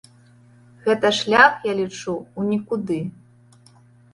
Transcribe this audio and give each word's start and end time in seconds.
Гэта 0.87 1.11
шлях, 1.17 1.53
я 1.71 1.75
лічу, 1.81 2.15
у 2.41 2.49
нікуды. 2.49 2.99